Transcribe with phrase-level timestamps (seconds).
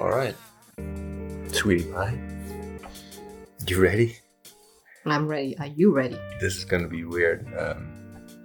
[0.00, 0.34] All right.
[1.52, 2.18] Sweetie pie.
[3.66, 4.16] You ready?
[5.06, 5.56] I'm ready.
[5.58, 6.18] Are you ready?
[6.40, 7.88] This is going to be weird um,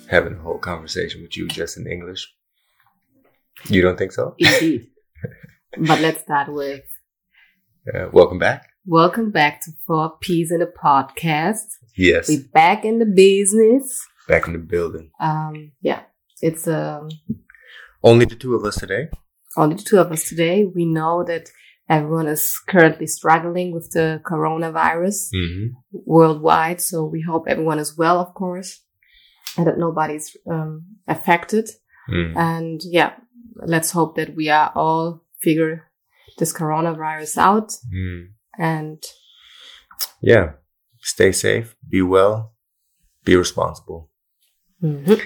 [0.09, 2.27] having a whole conversation with you just in English.
[3.67, 4.35] You don't think so?
[4.39, 4.87] Indeed.
[5.77, 6.81] but let's start with
[7.93, 8.67] Uh, welcome back.
[8.85, 11.67] welcome back to Four Peas in a Podcast.
[11.97, 12.29] Yes.
[12.29, 13.99] We're back in the business.
[14.27, 15.11] Back in the building.
[15.19, 16.03] Um, yeah,
[16.41, 17.09] it's um,
[18.03, 19.09] Only the two of us today.
[19.57, 20.65] Only the two of us today.
[20.65, 21.49] We know that
[21.89, 25.65] everyone is currently struggling with the coronavirus Mm-hmm.
[26.05, 26.81] worldwide.
[26.81, 28.81] So we hope everyone is well, of course,
[29.57, 31.69] and that nobody's um, affected.
[32.09, 32.35] Mm.
[32.37, 33.13] And yeah,
[33.55, 35.91] let's hope that we are all figure
[36.37, 38.27] this coronavirus out Mm.
[38.57, 39.03] and
[40.21, 40.53] Yeah.
[41.03, 41.75] Stay safe.
[41.89, 42.53] Be well.
[43.25, 44.09] Be responsible.
[44.83, 45.19] Mhm.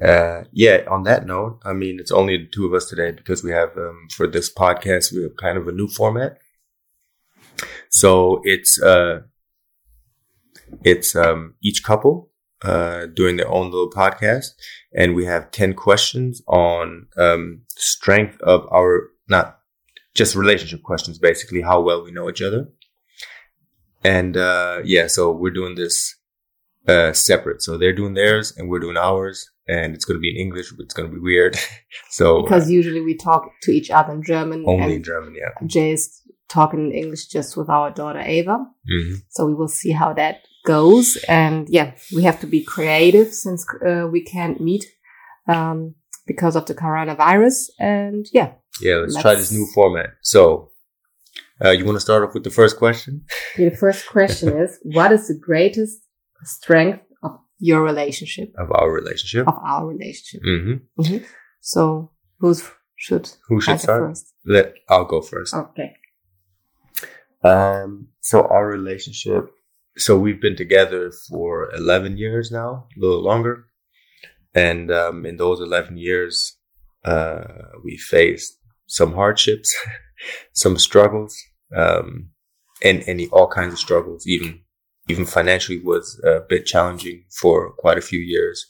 [0.00, 3.44] Uh, yeah, on that note, I mean, it's only the two of us today because
[3.44, 6.38] we have, um, for this podcast, we have kind of a new format.
[7.90, 9.22] So it's, uh,
[10.82, 12.30] it's, um, each couple,
[12.62, 14.52] uh, doing their own little podcast
[14.94, 19.58] and we have 10 questions on, um, strength of our, not
[20.14, 22.68] just relationship questions, basically how well we know each other.
[24.02, 26.16] And, uh, yeah, so we're doing this,
[26.88, 27.60] uh, separate.
[27.62, 30.72] So they're doing theirs and we're doing ours and it's going to be in English,
[30.72, 31.56] but it's going to be weird.
[32.10, 35.66] so because usually we talk to each other in German only in German, yeah.
[35.66, 38.58] Jay is talking in English just with our daughter Ava.
[38.88, 41.16] hmm So we will see how that goes.
[41.28, 44.84] And yeah, we have to be creative since uh, we can't meet
[45.48, 45.94] um,
[46.26, 47.70] because of the coronavirus.
[47.78, 50.10] And yeah, Yeah, let's, try Let's- this new format.
[50.22, 50.70] So,
[51.64, 53.24] uh, you want to start off with the first question?
[53.56, 56.00] the first question is what is the greatest
[56.44, 57.00] strength
[57.68, 58.48] your relationship?
[58.58, 59.46] Of our relationship.
[59.46, 60.40] Of our relationship.
[60.44, 61.16] hmm
[61.60, 62.60] So who's
[62.96, 64.00] should Who should start?
[64.02, 64.24] first?
[64.44, 65.54] Let I'll go first.
[65.54, 65.90] Okay.
[67.44, 69.50] Um, so our relationship,
[69.96, 73.66] so we've been together for 11 years now, a little longer.
[74.54, 76.56] And, um, in those 11 years,
[77.04, 77.44] uh,
[77.84, 79.74] we faced some hardships,
[80.52, 81.34] some struggles,
[81.76, 82.30] um,
[82.82, 84.60] and any, all kinds of struggles, even,
[85.08, 88.66] even financially was a bit challenging for quite a few years.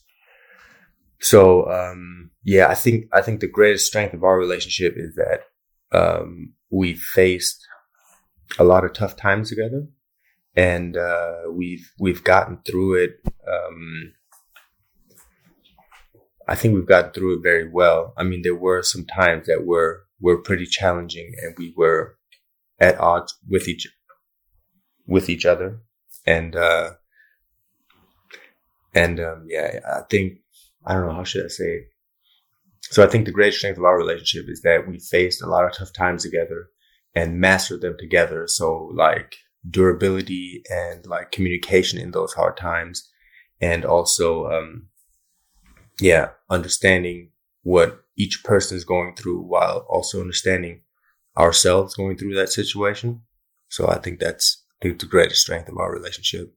[1.20, 5.44] So, um, yeah, I think, I think the greatest strength of our relationship is that,
[5.93, 7.65] um, we faced
[8.59, 9.87] a lot of tough times together
[10.54, 14.12] and uh, we've we've gotten through it um,
[16.49, 18.12] I think we've gotten through it very well.
[18.16, 22.16] I mean there were some times that were were pretty challenging and we were
[22.78, 23.87] at odds with each
[25.06, 25.81] with each other
[26.27, 26.91] and uh
[28.94, 30.38] and um yeah I think
[30.84, 31.93] I don't know how should I say it
[32.91, 35.65] so I think the great strength of our relationship is that we faced a lot
[35.65, 36.69] of tough times together
[37.15, 38.47] and mastered them together.
[38.47, 39.37] So like
[39.69, 43.09] durability and like communication in those hard times
[43.61, 44.88] and also, um,
[46.00, 47.31] yeah, understanding
[47.62, 50.82] what each person is going through while also understanding
[51.38, 53.22] ourselves going through that situation.
[53.69, 56.53] So I think that's Think the greatest strength of our relationship.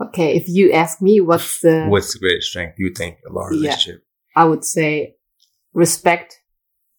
[0.00, 0.36] Okay.
[0.36, 3.60] If you ask me what's the, What's the greatest strength you think of our Yeah.
[3.60, 4.04] relationship?
[4.36, 5.16] I would say
[5.72, 6.40] respect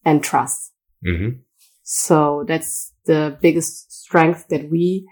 [0.03, 0.73] and trust.
[1.05, 1.39] Mm-hmm.
[1.83, 5.07] So that's the biggest strength that we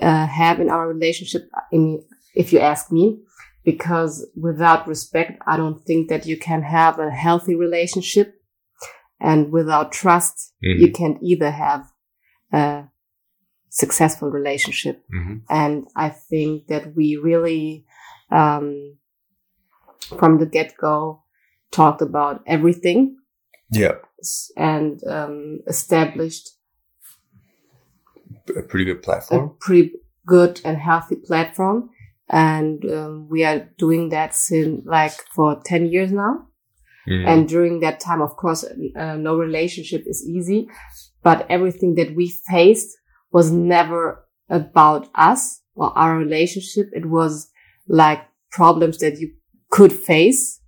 [0.00, 1.42] uh, have in our relationship.
[1.72, 2.02] In,
[2.34, 3.20] if you ask me,
[3.64, 8.34] because without respect, I don't think that you can have a healthy relationship.
[9.20, 10.80] And without trust, Mhm.
[10.80, 11.84] you can't either have
[12.52, 12.84] a
[13.68, 15.02] successful relationship.
[15.14, 15.36] Mm-hmm.
[15.48, 17.84] And I think that we really,
[18.30, 18.96] um,
[20.18, 21.22] from the get go,
[21.70, 23.16] talked about everything
[23.70, 23.96] Yeah.
[24.56, 26.50] and um, established
[28.56, 29.56] A pretty good a platform.
[29.60, 29.92] pretty
[30.26, 31.90] good and healthy platform.
[32.28, 36.46] And um, we are doing that since like for 10 years now.
[37.08, 37.26] Mhm.
[37.26, 40.68] And during that time, of course, uh, no relationship is easy,
[41.22, 42.96] but everything that we faced
[43.32, 46.86] was never about us or our relationship.
[46.92, 47.50] It was
[47.88, 49.32] like problems that you
[49.70, 50.60] could face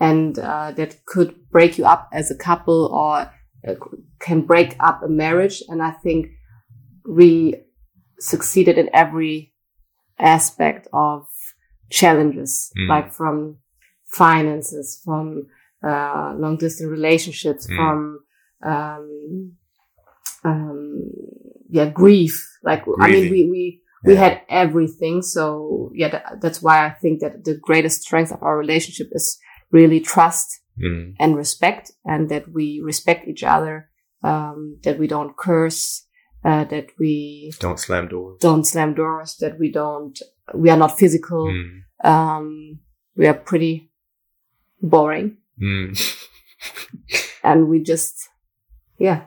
[0.00, 3.30] and uh, that could break you up as a couple or
[3.68, 3.74] uh,
[4.20, 5.62] can break up a marriage.
[5.68, 6.28] And I think
[7.08, 7.54] we
[8.18, 9.52] succeeded in every
[10.18, 11.26] aspect of
[11.90, 12.88] challenges, Mm.
[12.88, 13.58] like from
[14.06, 15.46] finances, from
[15.82, 17.76] uh, long distance relationships, Mm.
[17.76, 18.18] from
[18.62, 19.52] um,
[20.48, 21.10] um,
[21.76, 22.34] yeah, grief.
[22.62, 23.62] Like I mean, we we
[24.04, 24.20] we Yeah.
[24.24, 25.22] had everything.
[25.22, 29.26] So yeah, that, that's why I think that the greatest strength of our relationship is
[29.78, 30.48] really trust
[30.78, 31.14] Mm.
[31.18, 33.74] and respect and that we respect each other,
[34.22, 36.06] um, that we don't curse,
[36.44, 38.38] uh, that we Don't slam doors.
[38.40, 40.16] don't slam doors, that we don't,
[40.54, 41.46] we are not physical.
[41.50, 41.70] Mm.
[42.04, 42.78] Um,
[43.16, 43.90] we are pretty
[44.80, 45.98] boring Mm.
[47.42, 48.14] and we just,
[48.98, 49.20] yeah,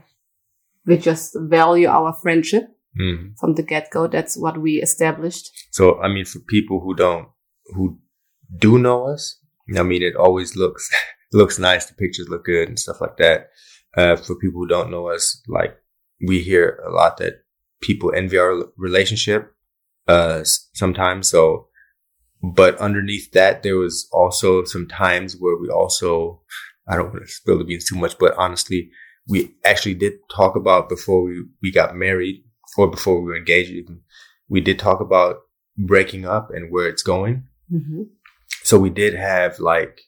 [0.92, 2.66] we just value our friendship
[3.00, 3.38] Mm.
[3.40, 4.08] from the get go.
[4.08, 5.46] That's what we established.
[5.72, 7.30] So, I mean, for people who don't,
[7.74, 7.98] who
[8.58, 9.24] do know us,
[9.78, 10.90] I mean, it always looks,
[11.34, 11.86] looks nice.
[11.86, 13.40] The pictures look good and stuff like that.
[13.96, 15.74] Uh, for people who don't know us, like
[16.28, 17.36] we hear a lot that
[17.82, 19.54] people envy our relationship,
[20.10, 20.42] uh,
[20.74, 21.30] sometimes.
[21.30, 21.68] So,
[22.44, 26.42] but underneath that, there was also some times where we also,
[26.90, 28.92] I don't want to spill the beans too much, but honestly,
[29.28, 32.44] we actually did talk about before we, we got married
[32.78, 34.02] or before we were engaged even,
[34.50, 35.38] we did talk about
[35.78, 37.44] breaking up and where it's going.
[37.70, 38.04] hmm
[38.64, 40.02] So we did have like,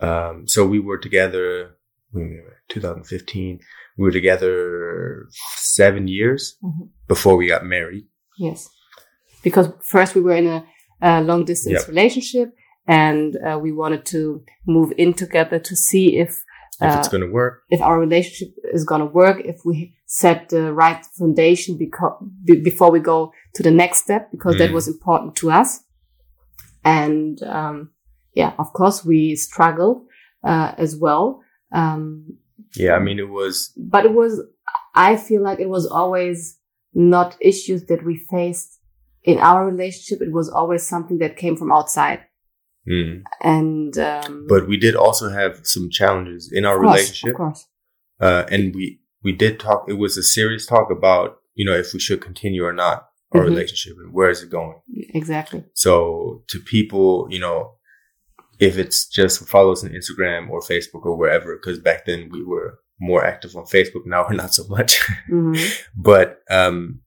[0.00, 1.76] um, so we were together,
[2.12, 3.60] we were 2015,
[3.98, 5.26] we were together
[5.56, 6.88] seven years Mhm.
[7.08, 8.06] before we got married.
[8.38, 8.68] Yes.
[9.42, 10.64] Because first we were in a,
[11.00, 11.88] a long distance Yep.
[11.88, 12.48] relationship
[12.86, 16.44] and uh, we wanted to move in together to see if
[16.80, 17.62] If uh, it's going to work.
[17.70, 22.60] if our relationship is going to work, if we set the right foundation beco- be-
[22.60, 24.74] before we go to the next step, because that Mm.
[24.74, 25.80] was important to us.
[26.84, 27.90] And, um,
[28.34, 29.98] yeah, of course we struggled,
[30.42, 31.40] uh, as well.
[31.72, 32.38] Um,
[32.76, 32.94] Yeah.
[32.96, 34.42] I mean, it was, but it was,
[34.94, 36.58] I feel like it was always
[36.92, 38.80] not issues that we faced
[39.22, 40.20] in our relationship.
[40.26, 42.20] It was always something that came from outside.
[42.88, 43.22] Mm.
[43.42, 47.30] And, um, but we did also have some challenges in our of course, relationship.
[47.30, 47.66] Of course.
[48.20, 51.92] Uh, and we, we did talk, it was a serious talk about, you know, if
[51.92, 53.48] we should continue or not our Mhm.
[53.48, 54.76] relationship and where is it going.
[55.14, 55.64] Exactly.
[55.74, 57.74] So to people, you know,
[58.60, 62.44] if it's just follow us on Instagram or Facebook or wherever, because back then we
[62.44, 64.06] were more active on Facebook.
[64.06, 65.54] Now we're not so much, hmm
[65.96, 67.00] but, um,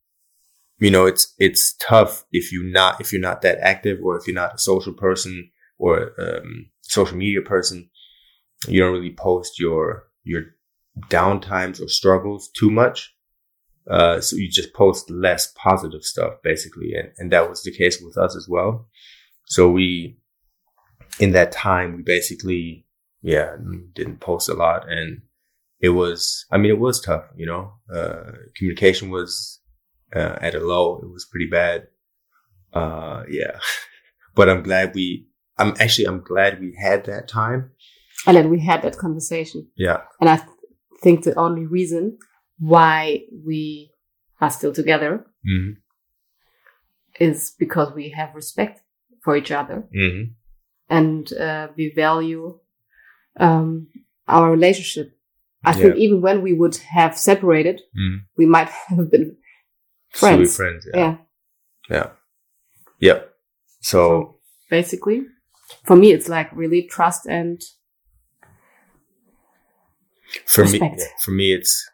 [0.80, 4.28] you know, it's, it's tough if you not, if you're not that active or if
[4.28, 7.90] you're not a social person or, um, social media person,
[8.68, 10.44] you don't really post your, your
[11.10, 13.14] downtimes or struggles too much.
[13.90, 16.94] Uh, so you just post less positive stuff basically.
[16.94, 18.88] And, and that was the case with us as well.
[19.46, 20.18] So we,
[21.20, 22.86] in that time, we basically,
[23.22, 23.56] yeah,
[23.94, 25.22] didn't post a lot and
[25.80, 29.60] it was, I mean, it was tough, you know, uh, communication was,
[30.16, 31.00] uh, at a low.
[31.02, 31.88] It was pretty bad.
[32.74, 33.60] Uh, yeah,
[34.36, 35.27] but I'm glad we,
[35.58, 37.72] I'm actually, I'm glad we had that time.
[38.26, 39.68] And then we had that conversation.
[39.76, 40.02] Yeah.
[40.20, 40.50] And I th-
[41.02, 42.18] think the only reason
[42.60, 43.92] why we
[44.42, 45.72] are still together hmm
[47.20, 48.82] is because we have respect
[49.24, 50.24] for each other hmm
[50.90, 52.60] and uh, we value
[53.40, 53.88] um,
[54.28, 55.12] our relationship.
[55.66, 59.38] I think even when we would have separated, hmm we might have been
[60.10, 60.56] friends.
[60.56, 60.88] friends.
[60.94, 61.18] yeah.
[61.90, 62.10] Yeah.
[63.00, 63.34] Yep.
[63.82, 65.26] So, basically.
[65.84, 67.62] For me, it's like really trust and
[70.46, 71.00] for me, Respect.
[71.00, 71.90] yeah, for me, it's,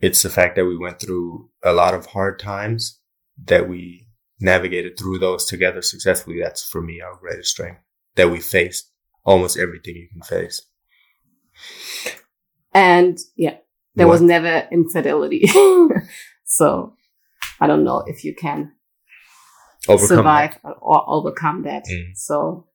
[0.00, 3.00] it's the fact that we went through a lot of hard times
[3.44, 4.08] that we
[4.40, 6.40] navigated through those together successfully.
[6.40, 7.80] That's for me our greatest strength
[8.16, 8.90] that we faced
[9.24, 10.62] almost everything you can face.
[12.74, 13.56] and yeah,
[13.94, 15.46] there was never infidelity.
[16.44, 16.94] so
[17.60, 18.72] I don't know if you can
[19.88, 20.54] overcome that.
[20.54, 21.84] survive or overcome that.
[21.90, 22.16] Mm.
[22.16, 22.66] So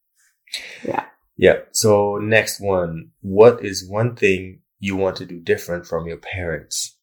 [0.84, 1.06] Yeah.
[1.38, 1.60] Yeah.
[1.72, 6.98] So next one, what is one thing you want to do different from your parents?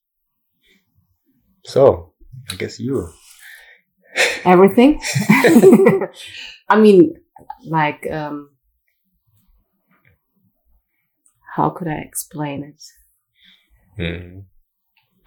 [1.65, 2.13] So
[2.51, 3.09] I guess you.
[4.45, 5.01] everything.
[6.69, 7.15] I mean,
[7.65, 8.51] like, um,
[11.55, 12.83] how could I explain it?
[13.99, 14.45] Mhm.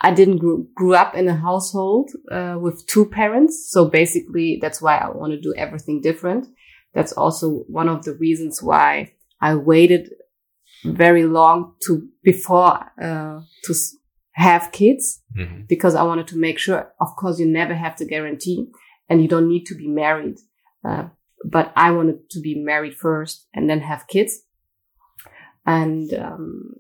[0.02, 4.82] I didn't grew, grew up in a household uh, with two parents, so basically that's
[4.82, 6.48] why I want to do everything different.
[6.94, 10.10] That's also one of the reasons why I waited
[10.84, 13.74] very long to before uh, to
[14.32, 15.68] have kids Mhm.
[15.68, 16.94] because I wanted to make sure.
[17.00, 18.68] Of course, you never have to guarantee,
[19.10, 20.38] and you don't need to be married.
[20.84, 21.10] Uh,
[21.44, 24.46] but I wanted to be married first and then have kids,
[25.66, 26.74] and um,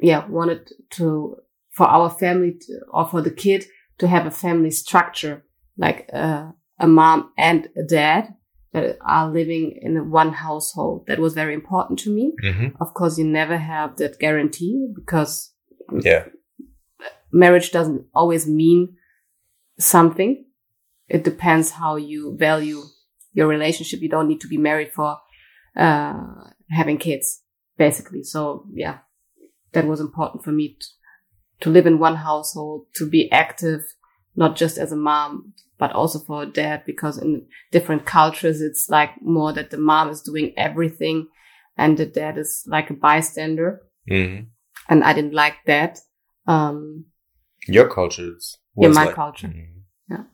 [0.00, 1.36] yeah, wanted to
[1.70, 3.64] for our family to, or for the kid
[3.98, 5.44] to have a family structure
[5.78, 8.34] like uh, a mom and a dad
[8.72, 11.04] that are living in one household.
[11.06, 12.32] That was very important to me.
[12.42, 12.74] Mhm.
[12.80, 15.54] Of course, you never have that guarantee because
[16.02, 16.24] Yeah.
[17.32, 18.96] marriage doesn't always mean
[19.78, 20.44] something.
[21.08, 22.80] It depends how you value
[23.32, 24.00] your relationship.
[24.00, 25.18] You don't need to be married for
[25.76, 26.24] uh,
[26.70, 27.40] having kids.
[27.78, 28.22] basically.
[28.22, 28.98] So yeah,
[29.72, 30.86] that was important for me to,
[31.62, 33.80] to live in one household, to be active,
[34.36, 38.88] not just as a mom, but also for a dad, because in different cultures, it's
[38.88, 41.28] like more that the mom is doing everything
[41.76, 43.82] and the dad is like a bystander.
[44.08, 44.40] hmm
[44.88, 45.98] And I didn't like that.
[46.46, 47.06] Um,
[47.68, 48.58] Your cultures.
[48.76, 49.48] Yeah, my like- culture.
[49.48, 49.82] Mhm.
[50.10, 50.24] Yeah.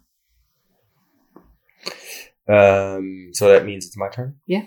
[2.97, 3.31] Um.
[3.33, 4.37] So that means it's my turn.
[4.47, 4.65] Yeah.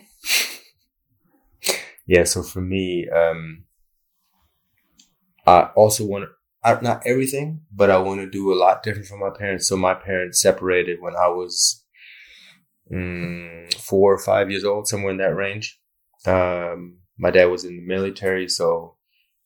[2.05, 2.23] yeah.
[2.25, 3.63] So for me, um,
[5.47, 6.25] I also want
[6.63, 9.67] to not everything, but I want to do a lot different from my parents.
[9.67, 11.83] So my parents separated when I was
[12.91, 15.79] mm, four or five years old, somewhere in that range.
[16.25, 18.95] Um, my dad was in the military, so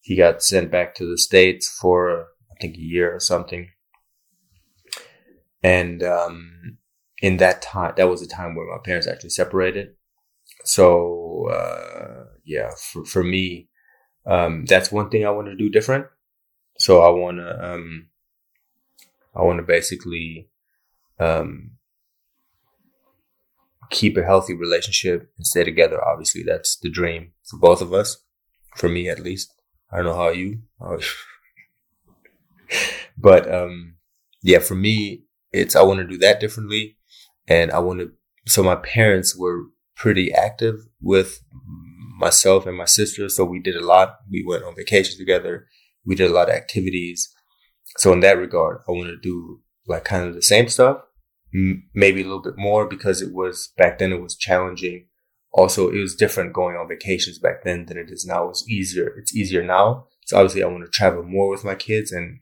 [0.01, 3.69] he got sent back to the states for I think a year or something.
[5.63, 6.77] And um,
[7.22, 9.95] in that time, that was a time where my parents actually separated.
[10.63, 13.69] So uh, yeah, for for me,
[14.25, 16.07] um, that's one thing I want to do different.
[16.86, 18.10] So I want to um,
[19.36, 20.50] I want to basically
[21.20, 21.72] um,
[23.89, 26.00] keep a healthy relationship and stay together.
[26.00, 28.18] Obviously, that's the dream for both of us.
[28.75, 29.51] For me, at least.
[29.92, 30.60] I don't know how you.
[33.18, 33.96] but um,
[34.44, 36.98] yeah, for me, it's I want to do that differently,
[37.48, 38.12] and I want to.
[38.46, 39.63] So my parents were
[39.96, 41.42] pretty active with
[42.20, 44.18] myself and my sister, so we did a lot.
[44.30, 45.65] We went on vacations together.
[46.05, 47.33] We did a lot of activities.
[47.97, 51.01] So in that regard, I want to do like kind of the same stuff,
[51.53, 54.12] m- maybe a little bit more because it was back then.
[54.12, 55.07] It was challenging.
[55.51, 58.50] Also, it was different going on vacations back then than it is now.
[58.50, 59.13] It's easier.
[59.17, 60.07] It's easier now.
[60.25, 62.39] So obviously, I want to travel more with my kids, and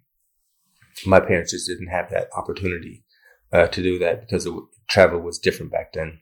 [1.05, 3.03] my parents just didn't have that opportunity
[3.51, 4.53] uh, to do that because it,
[4.89, 6.21] travel was different back then.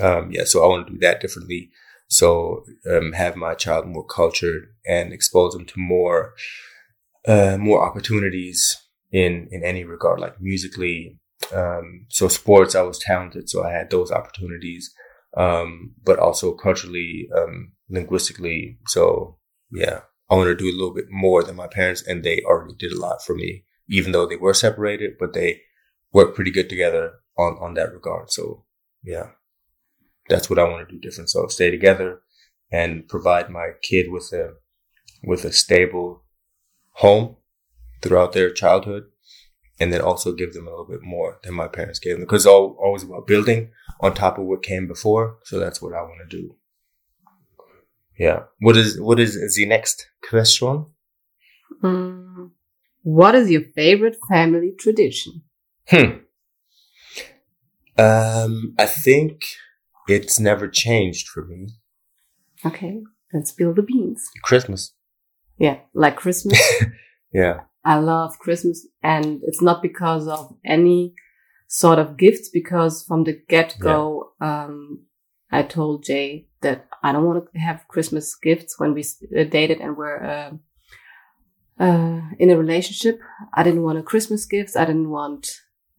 [0.00, 1.70] Um, yeah, so I want to do that differently.
[2.08, 6.34] So um, have my child more cultured and expose them to more
[7.26, 8.76] uh, more opportunities
[9.12, 11.20] in in any regard, like musically.
[11.54, 14.92] Um, so sports, I was talented, so I had those opportunities,
[15.36, 18.78] um, but also culturally, um, linguistically.
[18.86, 19.38] So
[19.70, 20.00] yeah,
[20.30, 22.92] I want to do a little bit more than my parents, and they already did
[22.92, 25.60] a lot for me, even though they were separated, but they
[26.12, 28.30] worked pretty good together on on that regard.
[28.30, 28.64] So
[29.02, 29.28] yeah,
[30.28, 31.30] that's what I want to do different.
[31.30, 32.20] So stay together
[32.70, 34.54] and provide my kid with a
[35.22, 36.22] with a stable
[36.92, 37.36] home
[38.02, 39.04] throughout their childhood,
[39.80, 42.42] and then also give them a little bit more than my parents gave them because
[42.44, 43.70] it's all always about building
[44.00, 45.38] on top of what came before.
[45.44, 46.56] So that's what I want to do.
[48.18, 48.44] Yeah.
[48.60, 50.86] What is what is the next question?
[51.82, 52.50] mm,
[53.02, 55.42] what is your favorite family tradition?
[55.88, 56.18] Hmm.
[57.96, 59.44] Um, I think
[60.08, 61.68] it's never changed for me.
[62.64, 64.28] Okay, let's spill the beans.
[64.42, 64.94] Christmas.
[65.58, 66.60] Yeah, like Christmas.
[67.32, 67.60] Yeah.
[67.84, 71.14] I love Christmas and it's not because of any
[71.68, 75.04] sort of gifts because from the get go, um,
[75.50, 79.80] I told Jay that I don't want to have Christmas gifts when we uh, dated
[79.80, 80.50] and were, uh,
[81.82, 83.20] uh, in a relationship.
[83.54, 84.76] I didn't want a Christmas gifts.
[84.76, 85.48] I didn't want,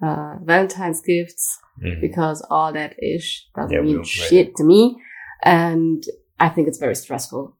[0.02, 2.02] uh, Valentine's gifts Mhm.
[2.02, 5.02] because all that ish doesn't Yeah, mean shit to me.
[5.44, 6.04] And
[6.40, 7.58] I think it's very stressful.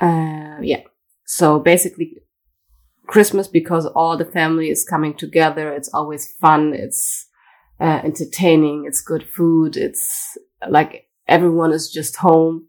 [0.00, 0.82] Uh, yeah.
[1.24, 2.18] So basically,
[3.06, 5.72] Christmas because all the family is coming together.
[5.72, 6.72] It's always fun.
[6.74, 7.26] It's
[7.80, 8.84] uh, entertaining.
[8.86, 9.76] It's good food.
[9.76, 10.36] It's
[10.68, 12.66] like everyone is just home.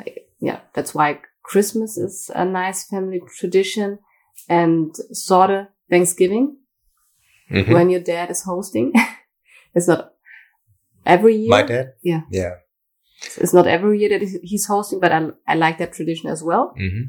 [0.00, 3.98] I- Yeah, that's why Christmas is a nice family tradition
[4.48, 6.56] and sort of Thanksgiving
[7.54, 7.72] Mhm.
[7.74, 8.92] when your dad is hosting.
[9.74, 10.12] it's not
[11.06, 11.50] every year.
[11.50, 11.94] My dad?
[12.02, 12.22] Yeah.
[12.30, 12.54] Yeah.
[13.40, 16.74] It's not every year that he's- hosting, but I, I like that tradition as well.
[16.76, 17.04] hmm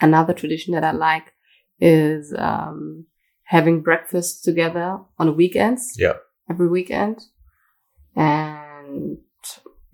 [0.00, 1.32] Another tradition that I like
[1.80, 3.06] is um,
[3.44, 5.94] having breakfast together on weekends.
[5.96, 6.16] Yeah.
[6.50, 7.16] Every weekend.
[8.14, 9.18] And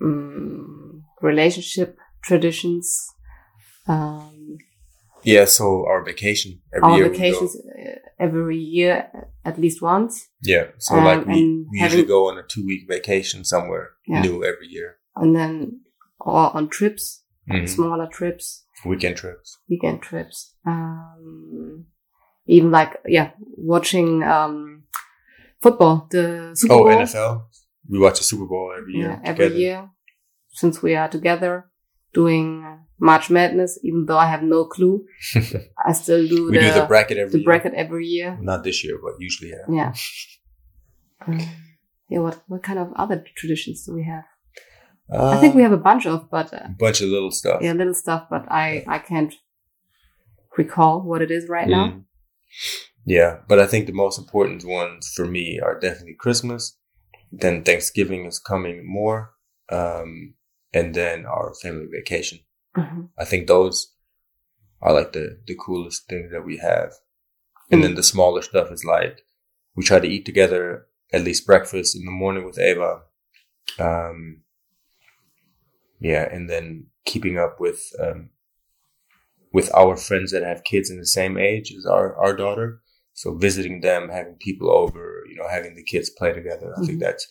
[0.00, 2.86] um, relationship traditions.
[3.86, 4.58] Um,
[5.24, 5.44] Yeah.
[5.46, 7.08] So our vacation every our year.
[7.10, 9.10] we vacations uh, every year
[9.44, 10.28] at least once.
[10.42, 10.66] Yeah.
[10.78, 14.22] So Um, like we, and we usually go on a two week vacation somewhere Yeah.
[14.22, 14.96] new every year.
[15.16, 15.80] And then,
[16.20, 17.68] or on trips, Mhm.
[17.68, 18.64] smaller trips.
[18.84, 19.58] Weekend trips.
[19.68, 20.54] weekend trips.
[20.66, 21.86] Um,
[22.46, 24.82] even like, yeah, watching, um,
[25.60, 26.88] football, the Super Oh, Bowl.
[26.98, 27.48] NFL.
[27.88, 29.10] We watch the Super Bowl every year.
[29.10, 29.60] Yeah, every together.
[29.60, 29.90] year
[30.50, 31.70] since we are together
[32.14, 32.64] doing
[33.08, 35.04] March Madness, even though I have no clue,
[35.88, 37.44] I still do We the, do the bracket every the year.
[37.48, 38.38] bracket every year.
[38.40, 39.66] Not this year, but usually yeah.
[39.80, 39.92] Yeah.
[41.26, 41.38] Um,
[42.08, 42.20] yeah.
[42.20, 44.24] What, what kind of other traditions do we have?
[45.12, 47.60] I think we have a bunch of, but uh, bunch of little stuff.
[47.60, 48.28] yeah, little stuff.
[48.30, 49.34] But I I can't
[50.56, 51.86] recall what it is right now.
[51.88, 52.04] Mm.
[53.04, 56.78] Yeah, but I think the most important ones for me are definitely Christmas.
[57.30, 59.32] Then Thanksgiving is coming more,
[59.70, 60.34] um,
[60.72, 62.38] and then our family vacation.
[62.76, 63.10] Mhm.
[63.18, 63.94] I think those
[64.80, 66.92] are like the the coolest things that we have.
[67.70, 69.24] And then the smaller stuff is like
[69.76, 73.02] we try to eat together at least breakfast in the morning with Ava.
[73.78, 74.42] Um,
[76.00, 78.30] yeah, and then keeping up with um,
[79.52, 82.80] with our friends that have kids in the same age as our our daughter.
[83.14, 86.74] So visiting them, having people over, you know, having the kids play together.
[86.76, 87.00] I think Mhm.
[87.04, 87.30] that's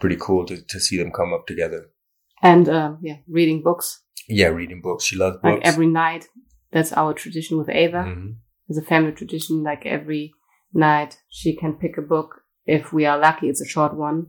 [0.00, 1.90] pretty cool to, to see them come up together.
[2.42, 5.04] And um, yeah, reading books Yeah, reading books.
[5.04, 5.44] She loves books.
[5.44, 6.26] like every night.
[6.72, 8.04] That's our tradition with Ava.
[8.04, 8.36] Mhm.
[8.68, 9.62] It's a family tradition.
[9.62, 10.32] Like every
[10.72, 12.42] night, she can pick a book.
[12.66, 14.26] If we are lucky, it's a short one.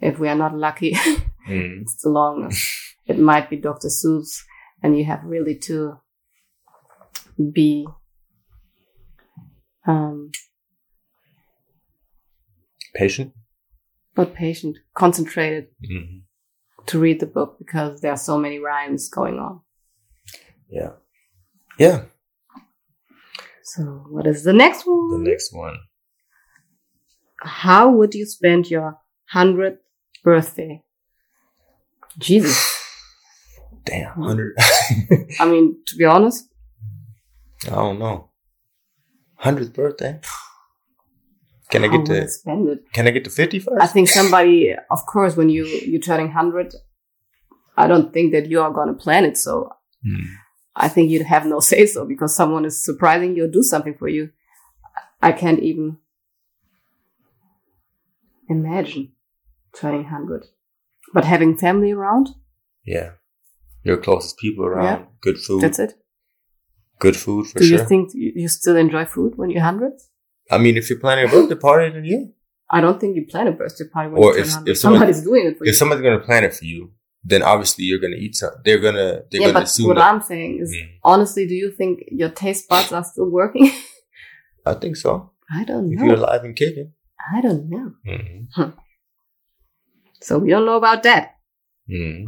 [0.00, 0.92] If we are not lucky,
[1.48, 1.80] Mhm.
[1.82, 2.52] it's too long.
[3.06, 3.88] it might be Dr.
[3.88, 4.42] Seuss,
[4.82, 5.98] and you have really to
[7.52, 7.86] be
[9.86, 10.30] um,
[12.94, 13.32] Patient.
[14.14, 16.22] but patient, concentrated Mhm.
[16.88, 19.60] To read the book because there are so many rhymes going on.
[20.68, 20.90] Yeah.
[21.78, 22.04] Yeah.
[23.62, 25.10] So, what is the next one?
[25.10, 25.76] The next one.
[27.40, 29.80] How would you spend your hundredth
[30.24, 30.82] birthday?
[32.18, 32.74] Jesus.
[33.84, 34.56] Damn, hundred.
[35.40, 36.48] I mean, to be honest,
[37.66, 38.30] I don't know.
[39.36, 40.20] Hundredth birthday.
[41.70, 42.28] Can I how get to?
[42.28, 42.92] spend it?
[42.92, 43.80] Can I get to fifty first?
[43.80, 46.74] I think somebody, of course, when you you're turning hundred,
[47.82, 49.36] I don't think that you are going to plan it.
[49.46, 49.52] So
[50.04, 50.26] Hmm.
[50.86, 53.96] I think you'd have no say so because someone is surprising you or do something
[53.98, 54.30] for you.
[55.28, 55.86] I can't even
[58.48, 59.12] imagine
[59.74, 60.44] turning hundred,
[61.14, 62.28] but having family around,
[62.84, 63.10] Yeah.
[63.84, 64.84] Your closest people around.
[64.84, 65.04] yeah.
[65.20, 65.62] Good food.
[65.62, 65.94] that's it.
[66.98, 67.78] Good food for do sure.
[67.78, 69.92] you think you still enjoy food when you're hundred?
[70.50, 72.24] I mean, if you're planning a birthday party, then yeah.
[72.70, 74.70] I don't think you plan a birthday party when Or you turn if- 100.
[74.72, 75.70] if somebody- somebody's doing it for you.
[75.70, 76.90] If somebody's gonna plan it for you,
[77.30, 78.50] then obviously you're gonna eat some.
[78.64, 79.22] They're gonna.
[79.30, 80.12] They're yeah, gonna but assume what that.
[80.12, 80.88] I'm saying is, Mm.
[81.04, 83.70] honestly, do you think your taste buds are still working?
[84.66, 85.30] I think so.
[85.50, 85.96] I don't know.
[85.96, 86.92] If you're alive and kicking.
[87.34, 87.92] I don't know.
[88.06, 88.70] Mm-hmm.
[90.20, 91.36] So we don't know about that.
[91.90, 92.26] Mm-hmm.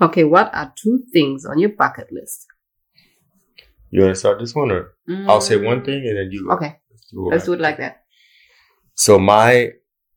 [0.00, 2.46] Okay, what are two things on your bucket list?
[3.90, 4.94] You wanna start this one, or
[5.28, 6.44] I'll say one thing and then you.
[6.46, 6.50] go.
[6.50, 6.56] Mm.
[6.56, 6.76] Okay,
[7.12, 8.02] let's do it like that.
[8.94, 9.70] So my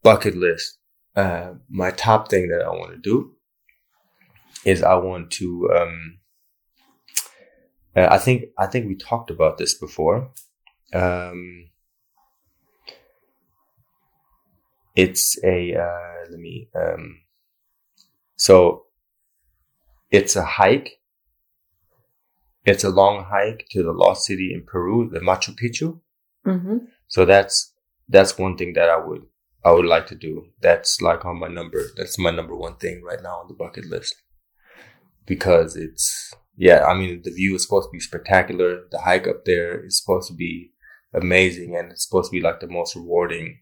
[0.04, 0.79] bucket list,
[1.20, 3.34] uh, my top thing that I want to do
[4.64, 5.70] is I want to.
[5.76, 6.20] Um,
[7.96, 10.32] uh, I think I think we talked about this before.
[10.94, 11.70] Um,
[14.96, 16.70] it's a uh, let me.
[16.74, 17.22] Um,
[18.36, 18.86] so
[20.12, 21.02] it's a hike.
[22.66, 26.00] It's a long hike to the lost city in Peru, the Machu Picchu.
[26.46, 26.78] Mm-hmm.
[27.08, 27.74] So that's
[28.08, 29.24] that's one thing that I would
[29.64, 30.48] I would like to do.
[30.62, 31.84] That's like on my number.
[31.98, 34.16] That's my number one thing right now on the bucket list
[35.26, 36.86] because it's yeah.
[36.86, 38.82] I mean, the view is supposed to be spectacular.
[38.92, 40.72] The hike up there is supposed to be
[41.14, 43.60] amazing, and it's supposed to be like the most rewarding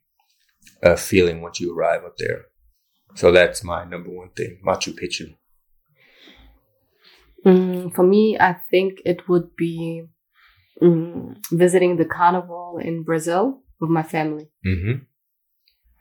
[0.83, 2.45] uh, feeling once you arrive up there.
[3.15, 5.35] So that's my number one thing, Machu Picchu.
[7.45, 10.03] Mm, for me, I think it would be
[10.81, 14.49] mm, visiting the carnival in Brazil with my family.
[14.65, 15.03] Mm-hmm.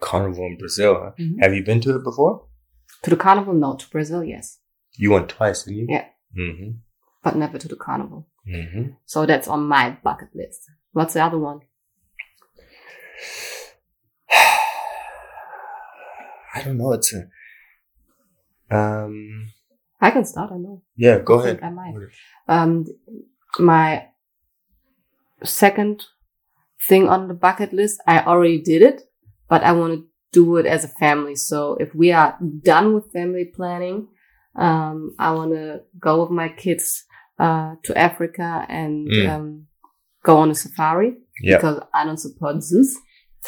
[0.00, 0.94] Carnival in Brazil.
[0.94, 1.12] Huh?
[1.18, 1.40] Mhm.
[1.42, 2.46] Have you been to it before?
[3.02, 3.76] To the carnival, no.
[3.76, 4.58] To Brazil, yes,
[4.96, 5.86] You went twice, didn't you?
[5.90, 6.06] Yeah.
[6.38, 6.70] Mm-hmm.
[7.22, 8.26] but never to the carnival.
[8.46, 8.90] Mm-hmm.
[9.06, 10.70] So that's on my bucket list.
[10.92, 11.60] What's the other one?
[16.54, 16.92] I don't know.
[16.92, 17.28] It's a
[18.70, 19.50] um.
[20.00, 20.50] I can start.
[20.52, 20.82] I know.
[20.96, 21.60] Yeah, go I ahead.
[21.62, 21.94] I might.
[22.48, 22.84] Um,
[23.58, 24.06] my
[25.42, 26.04] second
[26.88, 29.02] thing on the bucket list, I already did it,
[29.48, 31.34] but I want to do it as a family.
[31.36, 34.08] So if we are done with family planning,
[34.54, 37.04] um, I want to go with my kids
[37.38, 39.28] uh, to Africa and Mm.
[39.28, 39.66] um,
[40.24, 42.96] go on a safari Yeah, because I don't support zoos.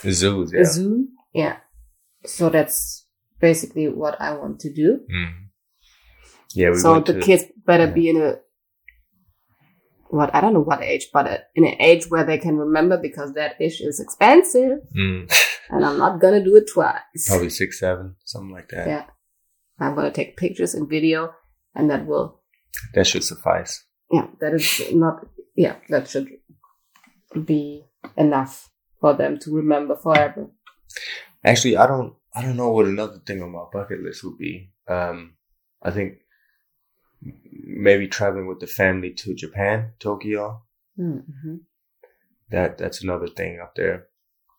[0.04, 0.52] zoos.
[0.52, 0.64] Yeah.
[0.64, 1.56] zoo, yeah.
[2.26, 3.06] So that's
[3.40, 5.00] basically what I want to do.
[5.12, 5.32] Mm.
[6.54, 7.20] Yeah, we so the to.
[7.20, 7.92] kids better yeah.
[7.92, 8.36] be in a
[10.10, 13.32] what I don't know what age, but in an age where they can remember because
[13.34, 15.30] that age is expensive, Mm.
[15.70, 17.26] and I'm not gonna do it twice.
[17.28, 18.86] Probably six, seven, something like that.
[18.86, 19.04] Yeah.
[19.78, 21.34] I'm gonna take pictures and video,
[21.74, 22.40] and that will,
[22.94, 23.84] That should suffice.
[24.10, 26.28] yeah, that is not, yeah, that should
[27.44, 27.84] be
[28.16, 30.48] enough for them to remember forever.
[31.44, 32.14] Actually, I don't.
[32.34, 34.70] I don't know what another thing on my bucket list would be.
[34.86, 35.34] Um,
[35.82, 36.18] I think
[37.52, 40.62] maybe traveling with the family to Japan, Tokyo.
[40.98, 41.56] Mm-hmm.
[42.50, 44.06] That that's another thing up there.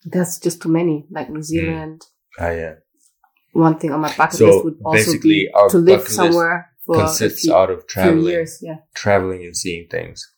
[0.05, 1.05] That's just too many.
[1.09, 2.05] Like New Zealand.
[2.39, 2.75] Ah, yeah.
[3.53, 6.71] One thing on my bucket So, list would also basically, be our to live somewhere
[6.85, 8.59] for a Consists few, out of traveling, years.
[8.61, 8.77] Yeah.
[8.93, 10.31] traveling and seeing things.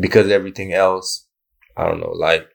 [0.00, 1.26] Because everything else,
[1.76, 2.48] I don't know, like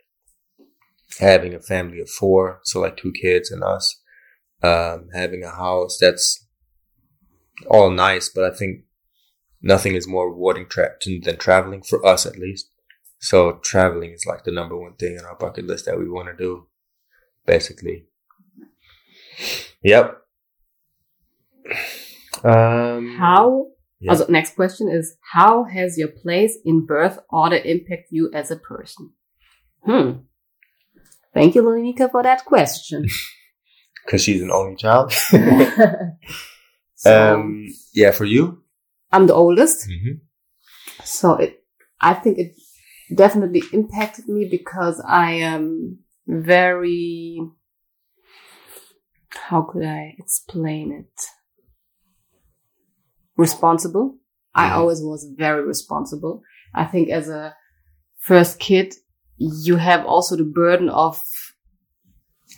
[1.19, 4.01] having a family of four, so like two kids and us,
[4.63, 6.45] um, having a house, that's
[7.67, 8.81] all nice, but I think
[9.61, 12.69] nothing is more rewarding tra- than traveling for us at least.
[13.23, 16.27] So traveling is like the number one thing on our bucket list that we want
[16.27, 16.67] to do,
[17.45, 18.07] basically.
[19.81, 20.17] Yep.
[22.43, 23.67] Um, How?
[24.01, 24.11] Yeah.
[24.11, 28.57] Also, next question is how has your place in birth order impact you as a
[28.57, 29.11] person?
[29.85, 30.11] Hmm.
[31.33, 33.07] Thank you, Monica, for that question.
[34.05, 35.13] Because she's an only child.
[36.95, 38.63] so, um, yeah, for you.
[39.13, 39.87] I'm the oldest.
[39.87, 41.05] Mm-hmm.
[41.05, 41.63] So it,
[42.01, 42.53] I think it
[43.13, 47.39] definitely impacted me because I am very,
[49.49, 51.25] how could I explain it?
[53.37, 54.17] Responsible.
[54.55, 54.75] I Mhm.
[54.77, 56.43] always was very responsible.
[56.73, 57.55] I think as a
[58.19, 58.93] first kid,
[59.37, 61.19] you have also the burden of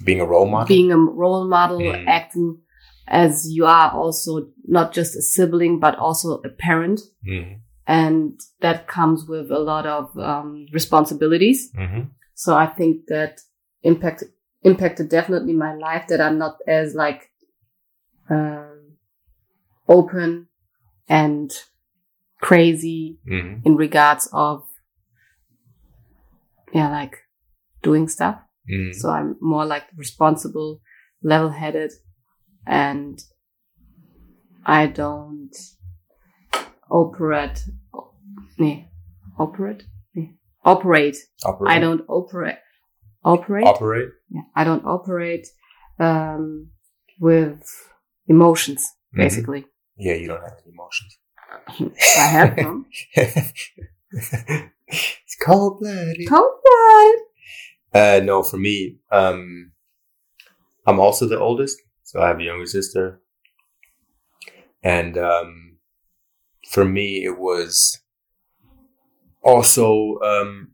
[0.04, 0.68] Being a role model.
[0.68, 2.06] being a role model, Mm.
[2.08, 2.62] acting
[3.08, 7.60] as you are also not just a sibling, but also a parent mm-hmm.
[7.88, 11.72] And that comes with a lot of um, responsibilities.
[11.78, 12.10] Mm-hmm.
[12.34, 13.42] So I think that
[13.84, 14.30] impacted
[14.64, 16.08] impacted definitely my life.
[16.08, 17.30] That I'm not as like
[18.30, 18.98] um,
[19.88, 20.48] open
[21.08, 21.52] and
[22.42, 23.68] crazy Mm-hmm.
[23.68, 24.64] in regards of
[26.74, 27.20] yeah, like
[27.84, 28.40] doing stuff.
[28.70, 28.92] Mm-hmm.
[28.94, 30.82] So I'm more like responsible,
[31.24, 31.94] level headed,
[32.66, 33.24] and
[34.66, 35.56] I don't
[36.90, 37.60] operate.
[38.58, 38.88] Nee,
[39.38, 39.84] operate?
[40.14, 41.18] Nee, operate.
[41.46, 41.72] Operate.
[41.72, 42.58] I don't operate.
[43.24, 43.66] Operate?
[43.66, 44.10] operate.
[44.30, 45.48] yeah, I don't operate
[46.00, 46.70] um,
[47.20, 47.64] with
[48.28, 48.82] emotions,
[49.14, 49.18] Mhm.
[49.18, 49.66] basically.
[49.98, 51.18] Yeah, you don't have any emotions.
[52.18, 52.86] I have them.
[54.12, 56.28] it's cold blooded.
[56.30, 57.20] Cold blooded.
[57.94, 59.72] Uh, no, for me, um,
[60.86, 63.22] I'm also the oldest, so I have a younger sister,
[64.84, 65.75] and um,
[66.70, 68.00] for me, it was
[69.44, 70.72] also um,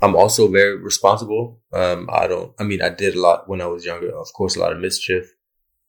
[0.00, 1.60] I'm also very responsible.
[1.72, 2.52] Um, I don't.
[2.58, 4.14] I mean, I did a lot when I was younger.
[4.14, 5.32] Of course, a lot of mischief,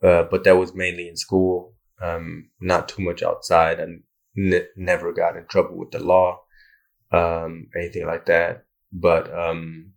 [0.03, 1.75] uh, but that was mainly in school.
[2.01, 4.03] Um, not too much outside, and
[4.35, 6.41] never got in trouble with the law,
[7.11, 8.65] um, anything like that.
[8.93, 9.93] But um,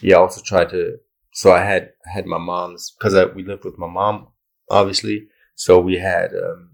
[0.00, 0.98] yeah, I also tried to.
[1.32, 4.28] So I had had my mom's because we lived with my mom,
[4.70, 5.28] obviously.
[5.54, 6.71] So we had um,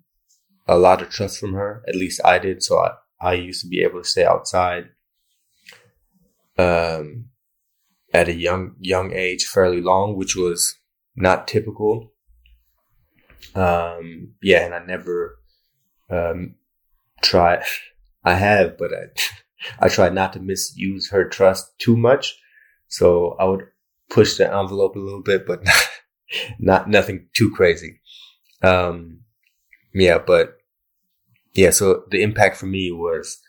[0.68, 1.83] a lot of trust from her.
[1.88, 2.62] At least I did.
[2.62, 4.90] So I I used to be able to stay outside
[6.57, 7.26] um,
[8.12, 10.76] at a young young age, fairly long, which was
[11.16, 12.12] not typical.
[13.54, 15.38] Um, yeah, and I never
[16.11, 16.57] um,
[17.22, 17.62] tried.
[18.24, 19.07] I have, but I
[19.87, 22.38] I tried not to misuse her trust too much.
[22.88, 23.66] So I would
[24.11, 25.88] push the envelope a little bit, but not,
[26.59, 28.00] not nothing too crazy.
[28.62, 29.20] Um,
[29.94, 30.57] yeah, but
[31.54, 33.40] yeah, so the impact for me was,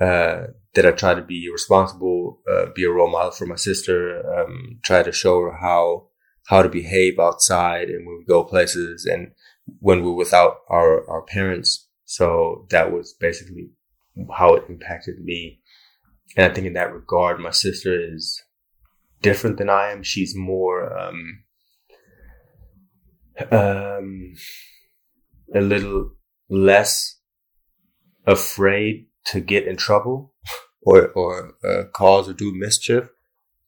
[0.00, 4.22] uh, that I try to be responsible, uh, be a role model for my sister,
[4.34, 6.08] um, try to show her how,
[6.46, 9.32] how to behave outside and when we go places and
[9.80, 11.88] when we're without our, our parents.
[12.04, 13.70] So that was basically
[14.32, 15.60] how it impacted me.
[16.36, 18.42] And I think in that regard, my sister is
[19.20, 20.02] different than I am.
[20.02, 21.42] She's more, um,
[23.50, 24.34] um,
[25.54, 26.12] a little
[26.48, 27.19] less
[28.26, 30.32] afraid to get in trouble
[30.82, 33.08] or, or, uh, cause or do mischief.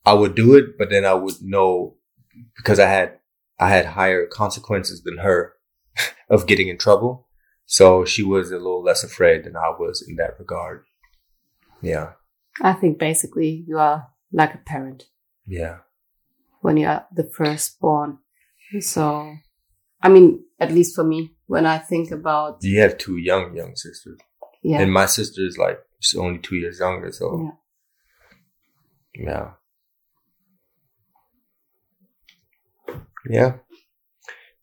[0.05, 1.97] I would do it, but then I would know
[2.57, 3.19] because I had,
[3.61, 5.55] I had higher consequences than her
[6.31, 7.29] of getting in trouble.
[7.67, 10.85] So she was a little less afraid than I was in that regard.
[11.81, 12.13] Yeah.
[12.61, 15.05] I think basically you are like a parent
[15.47, 15.79] Yeah.
[16.61, 18.19] when you are the firstborn.
[18.81, 19.35] So,
[20.03, 23.77] I mean, at least for me, when I think about, You have two young, young
[23.77, 24.19] sisters.
[24.63, 27.13] Yeah, And my sister is like, she's only two years younger.
[27.13, 27.57] So,
[29.15, 29.25] Yeah.
[29.25, 29.53] yeah.
[33.29, 33.55] Yeah.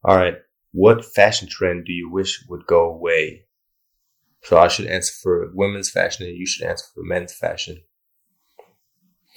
[0.04, 0.36] All right.
[0.74, 3.46] What fashion trend do you wish would go away?
[4.44, 7.84] So I should answer for women's fashion and you should answer for men's fashion.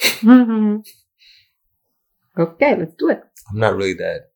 [2.39, 3.23] okay, let's do it.
[3.51, 4.31] I'm not really that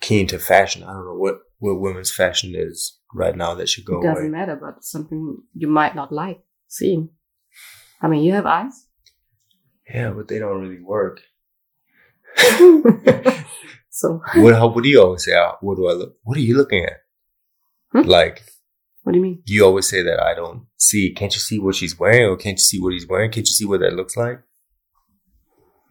[0.00, 0.82] keen to fashion.
[0.82, 4.24] I don't know what what women's fashion is right now that should go it doesn't
[4.24, 4.30] away.
[4.30, 7.10] matter, but something you might not like seeing.
[8.00, 8.86] I mean, you have eyes.
[9.92, 11.20] Yeah, but they don't really work.
[13.90, 15.32] so, what how, what do you always say?
[15.60, 16.16] What do I look?
[16.22, 16.98] What are you looking at?
[17.92, 18.02] Hmm?
[18.02, 18.42] Like
[19.02, 19.42] what do you mean?
[19.46, 21.12] you always say that I don't see.
[21.14, 23.30] Can't you see what she's wearing, or can't you see what he's wearing?
[23.30, 24.40] Can't you see what that looks like?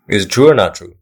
[0.07, 0.93] Is it true or not true?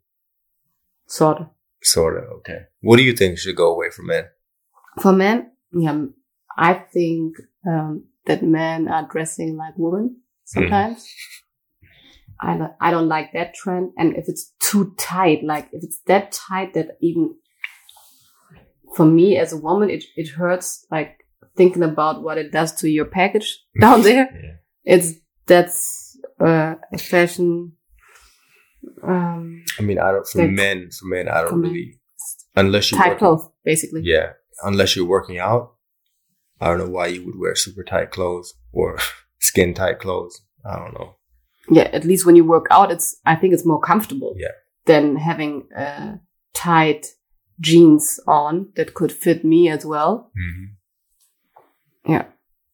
[1.07, 1.47] Sort of.
[1.83, 2.23] Sort of.
[2.37, 2.61] Okay.
[2.81, 4.25] What do you think should go away from men?
[5.01, 6.05] For men, yeah,
[6.57, 7.35] I think
[7.67, 11.07] um, that men are dressing like women sometimes.
[12.39, 13.91] I don't, I don't like that trend.
[13.97, 17.35] And if it's too tight, like if it's that tight that even
[18.95, 22.89] for me as a woman, it, it hurts like thinking about what it does to
[22.89, 24.29] your package down there.
[24.33, 24.51] Yeah.
[24.95, 25.13] It's,
[25.47, 27.73] that's, uh, a fashion,
[29.03, 30.27] um, I mean, I don't.
[30.27, 31.99] For men, for men, I don't really.
[32.55, 34.01] Unless you're tight working, clothes, basically.
[34.03, 34.33] yeah.
[34.63, 35.73] Unless you're working out,
[36.61, 38.97] I don't know why you would wear super tight clothes or
[39.39, 40.41] skin tight clothes.
[40.65, 41.15] I don't know.
[41.69, 44.51] yeah, at least when you work out, it's, I think it's more comfortable Yeah.
[44.85, 46.17] than having, uh,
[46.53, 47.07] tight
[47.59, 50.31] jeans on that could fit me as well.
[50.37, 52.11] Mm-hmm.
[52.13, 52.25] Yeah.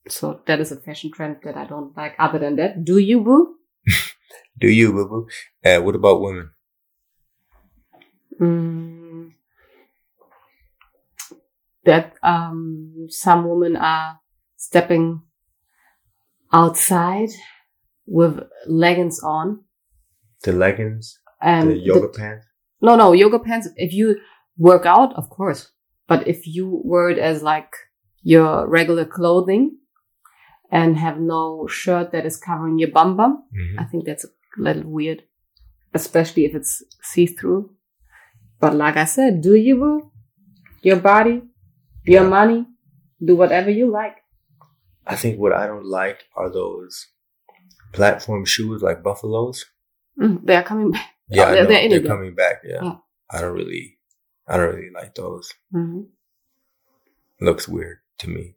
[0.08, 2.16] So that is a fashion trend that I don't like.
[2.20, 3.56] Other than that, do you, boo?
[4.60, 5.28] Do you, boo boo?
[5.66, 6.52] Uh, what about women?
[8.40, 9.01] Mm,
[11.86, 14.20] that, um, some women are
[14.58, 15.22] stepping
[16.54, 17.30] outside
[18.06, 19.64] with leggings on
[20.44, 22.46] The leggings, and the yoga the- pants.
[22.82, 23.70] No, no, yoga pants.
[23.76, 24.20] If you
[24.58, 25.72] work out, of course.
[26.08, 27.72] But if you wear it as like
[28.24, 29.78] your regular clothing
[30.72, 33.80] and have no shirt that is covering your bum bum, Mm-hmm.
[33.80, 35.24] I think that's a little weird,
[35.94, 37.76] especially if it's see through.
[38.60, 40.12] But like I said, do you boo?
[40.82, 41.44] Your body,
[42.06, 42.66] your money,
[43.24, 44.18] do whatever you like.
[45.06, 47.08] I think what I don't like are those
[47.94, 49.66] platform shoes like buffaloes.
[50.20, 51.08] Mm, they are coming back.
[51.30, 52.62] Yeah, I they're- they're they're coming back.
[52.66, 52.80] Yeah.
[52.84, 52.98] Yeah.
[53.30, 53.98] I don't really,
[54.48, 55.54] I don't really like those.
[55.72, 56.02] hmm
[57.40, 58.56] looks weird to me.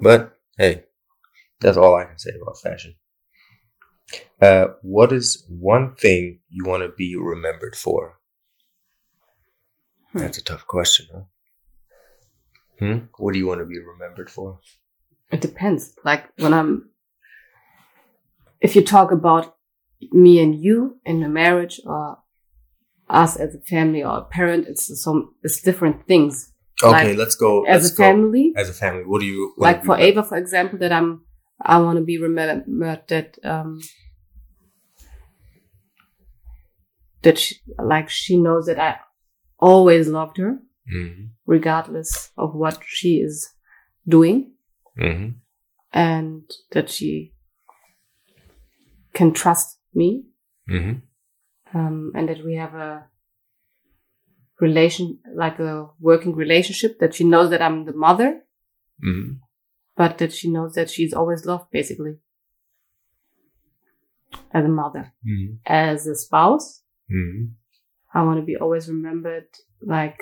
[0.00, 0.84] But hey,
[1.60, 2.94] that's all I can say about fashion.
[4.40, 8.18] Uh, what is one thing you want to be remembered for?
[10.12, 10.18] Hmm.
[10.18, 11.22] That's a tough question, huh?
[12.82, 12.98] Hmm?
[13.16, 14.58] What do you want to be remembered for?
[15.30, 15.94] It depends.
[16.04, 16.90] Like when I'm,
[18.60, 19.54] if you talk about
[20.10, 22.18] me and you in a marriage or
[23.08, 26.52] us as a family or a parent, it's some, it's different things.
[26.82, 27.62] Okay, Like, let's go.
[27.66, 28.02] As let's a go.
[28.02, 30.90] family, As a family, what do you wanna like for be- Ava, for example, that
[30.90, 31.22] I'm,
[31.60, 33.80] I want to be remembered that, um,
[37.22, 38.96] that she, like she knows that I
[39.60, 43.54] always loved her, Mhm, regardless of what she is
[44.06, 44.52] doing.
[44.98, 45.34] mhm,
[45.92, 47.32] and that she
[49.14, 50.24] can trust me
[50.68, 51.02] mhm,
[51.74, 53.06] um, and that we have a
[54.60, 58.42] relation like a working relationship that she knows that i'm the mother
[59.02, 59.38] mhm.
[59.96, 62.16] but that she knows that she's always loved basically
[64.52, 67.52] as a mother Mhm, as a spouse mhm.
[68.14, 69.48] i want to be always remembered
[69.80, 70.20] like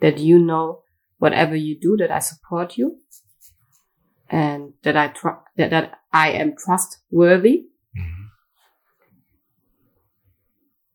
[0.00, 0.82] that you know
[1.18, 2.98] whatever you do that i support you
[4.28, 7.66] and that i tr- that, that i am trustworthy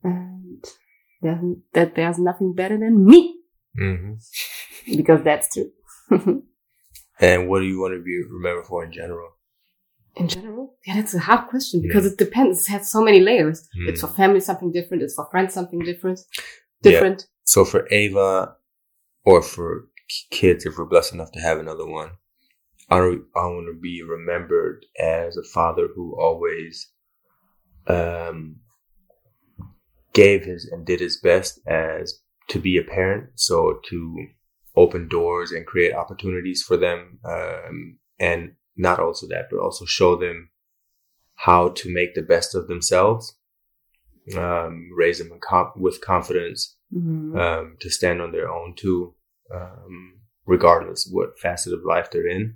[0.03, 0.63] and
[1.21, 3.35] there's, that there's nothing better than me
[3.79, 4.17] Mhm.
[4.97, 5.71] because that's true.
[7.21, 9.29] And what do you want to be remembered for in general?
[10.15, 12.67] In general, yeah, that's a hard question because it depends.
[12.67, 13.67] It has so many layers.
[13.77, 13.89] Mm.
[13.89, 15.03] It's for family something different.
[15.03, 16.19] It's for friends something different.
[16.81, 16.91] Yeah.
[16.91, 17.27] Different.
[17.43, 18.55] So for Ava,
[19.29, 19.87] or for
[20.31, 22.11] kids, if we're blessed enough to have another one,
[22.89, 26.91] I I want to be remembered as a father who always
[27.85, 28.55] um,
[30.13, 33.29] gave his and did his best as to be a parent.
[33.35, 34.25] So to
[34.75, 40.15] open doors and create opportunities for them, um, and not also that, but also show
[40.15, 40.49] them
[41.35, 43.37] how to make the best of themselves,
[44.35, 45.39] um, raise them
[45.75, 47.37] with confidence, Mhm.
[47.37, 49.15] um, to stand on their own too,
[49.53, 52.55] um, regardless what facet of life they're in.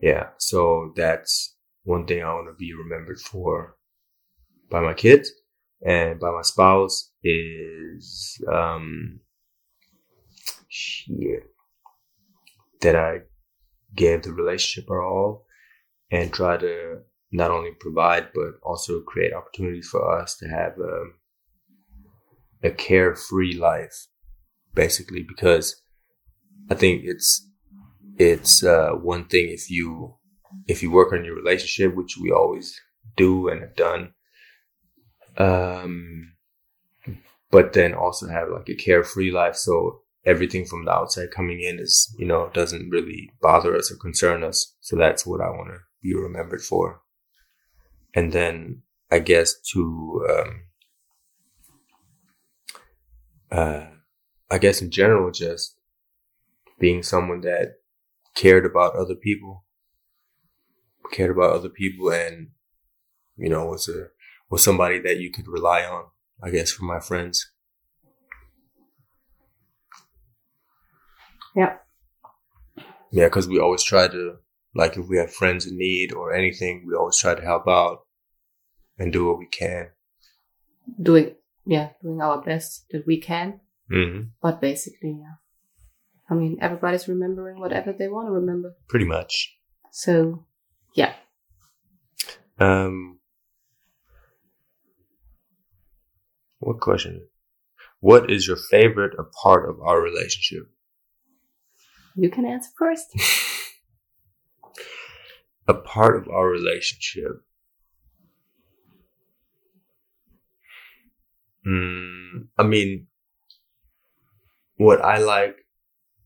[0.00, 3.76] Yeah, so that's one thing I want to be remembered for
[4.70, 5.30] by my kids
[5.84, 9.20] and by my spouse is um,
[10.68, 11.44] shit,
[12.80, 13.20] that I
[13.94, 15.46] gave the relationship our all
[16.10, 16.98] and try to
[17.32, 24.06] not only provide but also create opportunities for us to have a, a carefree life,
[24.76, 25.82] basically, because
[26.70, 27.48] I think it's
[28.18, 30.14] it's uh, one thing if you
[30.68, 32.80] if you work on your relationship, which we always
[33.16, 34.12] do and have done,
[35.38, 36.34] um,
[37.50, 39.56] but then also have like a carefree life.
[39.56, 43.96] So everything from the outside coming in is, you know, doesn't really bother us or
[43.96, 44.74] concern us.
[44.80, 47.00] So that's what I want to be remembered for.
[48.14, 50.62] And then I guess to, um,
[53.52, 53.86] uh,
[54.50, 55.76] I guess in general, just
[56.78, 57.76] being someone that
[58.34, 59.64] cared about other people,
[61.12, 62.48] cared about other people and,
[63.36, 64.08] you know, was a,
[64.50, 66.04] was somebody that you could rely on,
[66.42, 67.50] I guess, for my friends.
[71.56, 71.76] Yeah.
[73.10, 74.36] Yeah, because we always try to,
[74.74, 78.00] like, if we have friends in need or anything, we always try to help out
[78.98, 79.88] and do what we can.
[81.00, 83.60] Doing, yeah, doing our best that we can.
[83.90, 85.34] Hmm But basically, yeah.
[86.28, 88.74] I mean, everybody's remembering whatever they want to remember.
[88.88, 89.56] Pretty much.
[89.92, 90.44] So,
[90.94, 91.14] yeah.
[92.58, 93.20] Um,
[96.58, 97.28] what question?
[98.00, 100.68] What is your favorite part of our relationship?
[102.16, 103.14] You can answer first.
[105.68, 107.42] A part of our relationship.
[111.66, 113.08] Mm, I mean,
[114.76, 115.56] what I like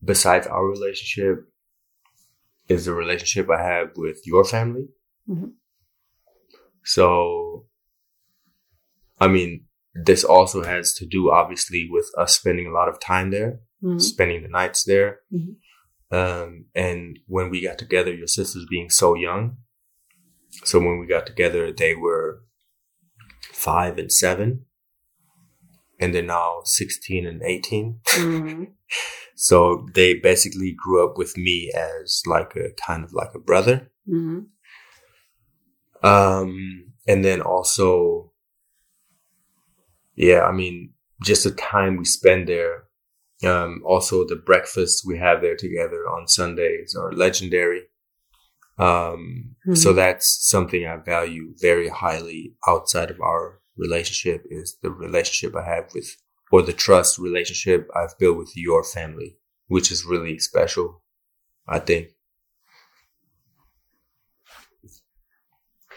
[0.03, 1.47] besides our relationship
[2.67, 4.87] is the relationship I have with your family.
[5.29, 5.53] Mhm.
[6.83, 7.67] So,
[9.19, 13.29] I mean, this also has to do obviously with us spending a lot of time
[13.31, 14.01] there, Mhm.
[14.01, 15.21] spending the nights there.
[15.31, 15.57] Mhm.
[16.11, 19.57] Um, and when we got together, your sisters being so young.
[20.65, 22.43] So when we got together, they were
[23.53, 24.65] five and seven.
[26.01, 27.99] And they're now 16 and 18.
[28.15, 28.67] Mhm.
[29.35, 33.89] So they basically grew up with me as like a kind of like a brother.
[34.07, 34.47] Mhm.
[36.03, 38.33] Um, and then also,
[40.15, 42.83] yeah, I mean, just the time we spend there.
[43.43, 47.83] Um, also the breakfasts we have there together on Sundays are legendary.
[48.77, 49.95] Um, so Mhm.
[49.95, 55.89] that's something I value very highly outside of our relationship is the relationship I have
[55.93, 56.17] with,
[56.51, 61.01] or the trust relationship I've built with your family, which is really special,
[61.67, 62.09] I think.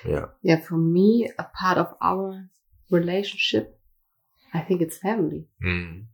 [0.07, 0.27] Yeah.
[0.43, 2.49] Yeah, for me, a part of our
[2.91, 3.81] relationship,
[4.53, 5.47] I think it's family.
[5.65, 6.05] Mm.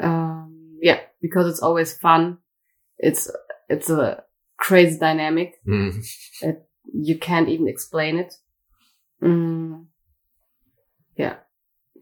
[0.00, 2.38] Um, yeah, because it's always fun.
[2.98, 3.30] It's,
[3.68, 4.24] it's a
[4.56, 5.60] crazy dynamic.
[5.66, 6.02] Mm.
[6.92, 8.34] You can't even explain it.
[9.22, 9.86] Mm.
[11.16, 11.36] Yeah.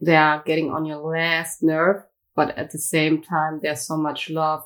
[0.01, 2.03] They are getting on your last nerve,
[2.35, 4.63] but at the same time, there's so much love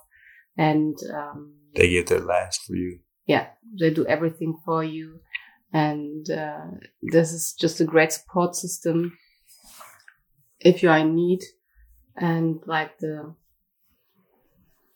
[0.58, 3.00] and, um, They give their last for you.
[3.26, 3.48] yeah,
[3.80, 5.22] they do everything for you.
[5.74, 6.66] And uh,
[7.02, 9.18] this is just a great support system
[10.60, 11.40] if you are in need.
[12.18, 13.36] And like the,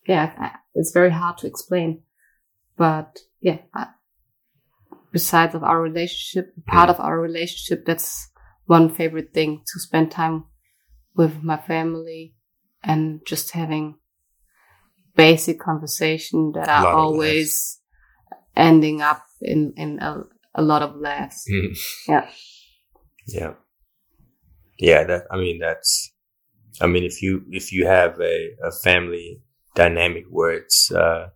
[0.05, 2.01] yeah, it's very hard to explain.
[2.77, 3.87] But yeah, I,
[5.15, 8.29] besides of our relationship, part of our relationship, that's
[8.65, 10.43] one favorite thing to spend time
[11.15, 12.35] with my family
[12.83, 13.95] and just having
[15.15, 17.79] basic conversation that are always
[18.57, 20.23] ending up in in a,
[20.53, 21.45] a lot of laughs.
[21.49, 21.77] Mm.
[22.09, 22.29] Yeah.
[23.25, 23.53] Yeah.
[24.77, 26.11] Yeah, that I mean that's
[26.81, 29.39] I mean if you if you have a, a family
[29.75, 31.29] dynamic where it's uh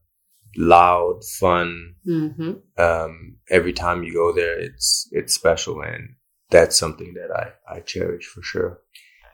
[0.57, 6.15] loud, fun, hmm um every time you go there it's it's special and
[6.49, 8.79] that's something that I I cherish for sure.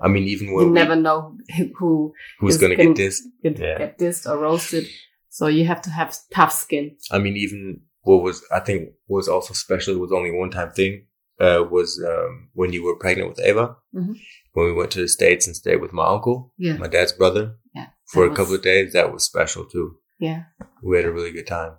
[0.01, 1.37] I mean even when You we- never know
[1.79, 3.77] who who's going to get this get, Yeah.
[3.77, 4.85] get dissed or roasted.
[5.29, 6.95] So you have to have tough skin.
[7.11, 10.93] I mean, even what was I think was also special was only one time thing
[11.41, 13.75] uh, was um, when you were pregnant with Ava.
[13.93, 14.15] Mhm.
[14.53, 16.77] When we went to the states and stayed with my uncle, Yeah.
[16.77, 17.87] my dad's brother, Yeah.
[18.11, 18.93] for a was- couple of days.
[18.93, 19.97] That was special too.
[20.19, 20.43] Yeah.
[20.83, 21.73] We had a really good time,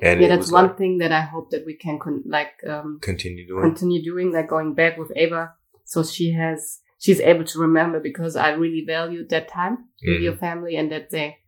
[0.00, 2.98] and yeah, that's one like, thing that I hope that we can con- like um,
[3.02, 3.62] continue doing.
[3.62, 5.54] continue doing, like going back with Ava,
[5.84, 10.22] so she has she's able to remember because I really valued that time with Mhm.
[10.22, 11.38] your family and that they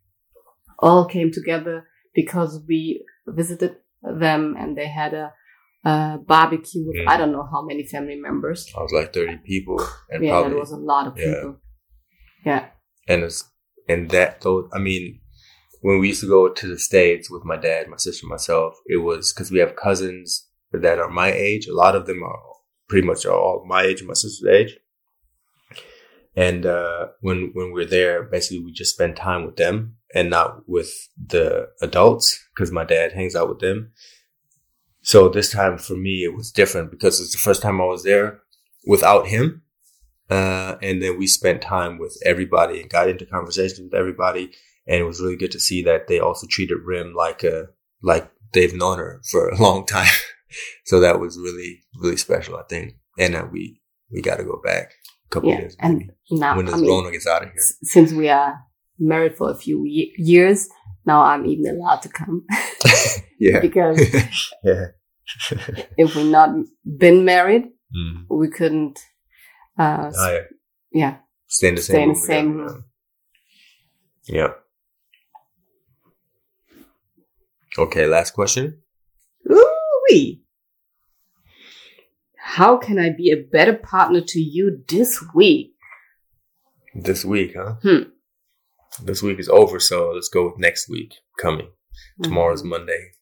[0.79, 5.33] all came together because we visited them and they had a,
[5.85, 7.09] a barbecue with Mhm.
[7.09, 8.73] I don't know how many family members.
[8.77, 9.79] I was like thirty people,
[10.11, 11.25] and yeah, probably that was a lot of yeah.
[11.35, 11.57] people.
[12.45, 12.69] Yeah.
[13.07, 13.45] and it's
[13.91, 15.21] and that though I mean
[15.81, 18.75] when we used to go to the states with my dad, my sister, and myself,
[18.87, 21.67] it was because we have cousins that are my age.
[21.67, 22.39] A lot of them are
[22.89, 24.79] pretty much all my age, my sister's age.
[26.37, 30.69] And uh, when when we're there, basically we just spend time with them and not
[30.69, 33.93] with the adults because my dad hangs out with them.
[35.03, 38.05] So this time for me it was different because it's the first time I was
[38.05, 38.41] there
[38.87, 39.63] without him.
[40.31, 44.51] Uh, and then we spent time with everybody and got into conversations with everybody.
[44.87, 47.67] And it was really good to see that they also treated Rim like a
[48.03, 50.09] like they've known her for a long time.
[50.85, 52.95] so that was really really special, I think.
[53.19, 53.81] And uh, we
[54.13, 54.93] we got to go back
[55.27, 57.63] a couple Yeah, years and now when I mean, Rona gets out of here.
[57.83, 58.59] since we are
[58.99, 60.69] married for a few ye- years,
[61.07, 62.45] now I'm even allowed to come
[63.39, 63.99] Yeah, because
[64.65, 64.87] yeah.
[65.97, 66.51] if we not
[66.99, 67.65] been married,
[67.97, 68.25] mm.
[68.31, 68.99] we couldn't.
[69.81, 70.41] Uh, Oh, yeah.
[70.93, 71.17] yeah,
[71.47, 72.27] Stay in the Stay same in the room.
[72.27, 72.85] same room.
[74.29, 74.53] Yeah.
[77.79, 78.83] Okay, last question.
[79.51, 80.43] Ooh-wee.
[82.37, 85.73] How can I be a better partner to you this week?
[86.95, 87.77] This week, huh?
[87.83, 88.03] Hmm.
[89.03, 91.71] This week is over, so let's go with next week coming.
[92.23, 92.69] Tomorrow's Mhm.
[92.69, 93.13] Monday.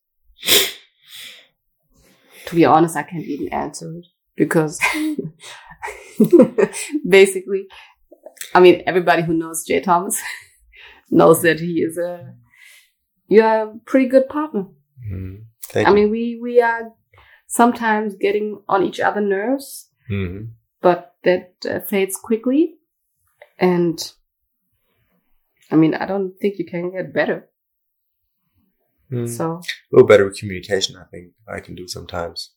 [2.47, 4.07] To be honest, I can't even answer it
[4.39, 4.79] because
[7.09, 7.67] basically,
[8.55, 10.21] I mean, everybody who knows Jay Thomas
[11.11, 12.35] knows that he is a
[13.29, 14.67] you're a pretty good partner.
[15.13, 15.45] Mm.
[15.65, 15.95] Thank I you.
[15.97, 16.93] mean, we we are
[17.47, 20.53] sometimes getting on each other nerves, Mhm.
[20.81, 22.75] but that uh, fades quickly.
[23.59, 23.99] And
[25.71, 27.49] I mean, I don't think you can get better.
[29.13, 29.29] Mm.
[29.29, 29.63] So a
[29.93, 32.55] little better with communication, I think I can do sometimes.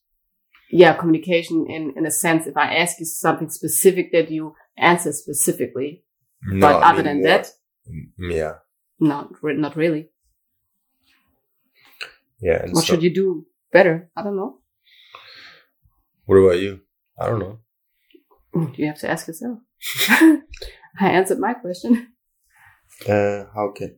[0.72, 2.46] Yeah, communication in in a sense.
[2.46, 6.02] If I ask you something specific, that you answer specifically.
[6.44, 7.46] No, but I other mean than that,
[7.88, 8.54] Mm, yeah,
[9.00, 10.08] not re- not really.
[12.40, 12.62] yeah.
[12.70, 14.10] What so, should you do better?
[14.16, 14.58] I don't know.
[16.26, 16.80] what about you?
[17.20, 17.58] I don't know.
[18.76, 19.58] You have to ask yourself.
[20.08, 22.12] I answered my question.
[23.08, 23.96] Uh, how can?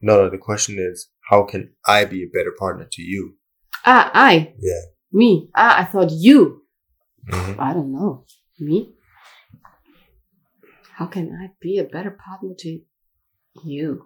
[0.00, 0.30] No, no.
[0.30, 3.37] The question is, how can I be a better partner to you?
[3.84, 4.80] Ah, I, Yeah.
[5.12, 5.50] me.
[5.54, 6.62] Ah, I thought you.
[7.30, 7.56] Mhm.
[7.58, 8.24] I don't know.
[8.58, 8.94] Me?
[10.94, 12.80] How can I be a better partner to
[13.64, 14.04] you?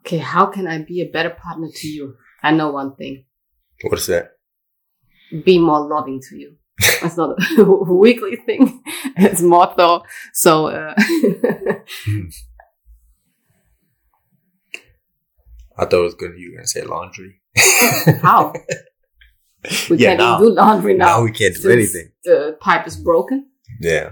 [0.00, 2.14] Okay, how can I be a better partner to you?
[2.42, 3.24] I know one thing.
[3.82, 4.32] What is that?
[5.44, 6.56] Be more loving to you.
[7.02, 8.82] That's not a weekly thing.
[9.16, 10.04] It's more though.
[10.32, 10.94] So, uh,
[15.78, 17.40] I thought it was gonna you were gonna say laundry.
[18.22, 18.52] how?
[19.90, 21.06] We Yeah, can't now- even do laundry now.
[21.06, 22.12] now we can't do anything.
[22.24, 23.48] The pipe is broken.
[23.80, 24.10] Yeah.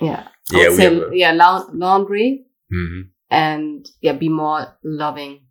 [0.00, 0.28] Yeah.
[0.52, 5.46] I Yeah, say, a- yeah, la- laundry hmm and yeah, be more loving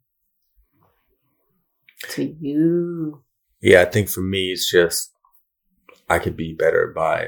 [2.10, 3.24] to you.
[3.62, 5.12] Yeah, I think for me, it's just
[6.10, 7.28] I could be better by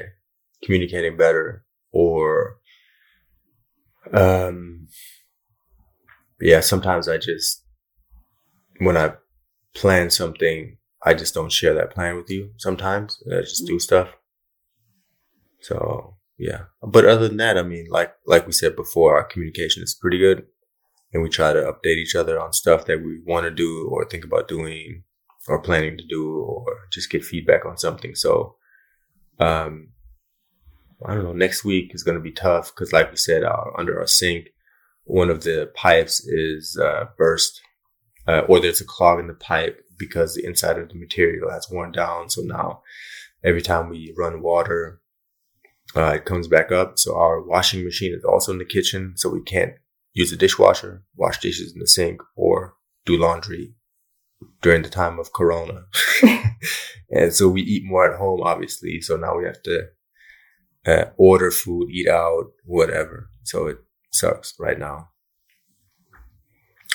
[0.64, 2.58] communicating better or,
[4.12, 4.88] um,
[6.44, 7.64] yeah, sometimes I just,
[8.78, 9.14] when I
[9.74, 13.22] plan something, I just don't share that plan with you sometimes.
[13.32, 14.10] I just do stuff.
[15.60, 19.82] So yeah, but other than that, I mean, like, like we said before, our communication
[19.82, 20.44] is pretty good
[21.14, 24.04] and we try to update each other on stuff that we want to do or
[24.04, 25.04] think about doing
[25.48, 28.14] or planning to do or just get feedback on something.
[28.14, 28.56] So,
[29.40, 29.92] um,
[31.06, 33.72] I don't know, next week is going to be tough because like we said, our,
[33.78, 34.48] under our sink,
[35.04, 37.60] one of the pipes is, uh, burst,
[38.26, 41.68] uh, or there's a clog in the pipe because the inside of the material has
[41.70, 42.30] worn down.
[42.30, 42.82] So now
[43.44, 45.00] every time we run water,
[45.94, 46.98] uh, it comes back up.
[46.98, 49.14] So our washing machine is also in the kitchen.
[49.16, 49.74] So we can't
[50.12, 52.74] use a dishwasher, wash dishes in the sink or
[53.04, 53.74] do laundry
[54.62, 55.84] during the time of Corona.
[57.10, 59.00] and so we eat more at home, obviously.
[59.00, 59.88] So now we have to
[60.86, 63.28] uh, order food, eat out, whatever.
[63.42, 63.78] So it
[64.14, 65.08] sucks right now.